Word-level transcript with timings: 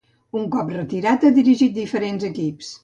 Un 0.39 0.47
cop 0.55 0.71
retirat 0.77 1.29
ha 1.29 1.33
dirigit 1.39 1.77
diferents 1.79 2.31
equips. 2.33 2.77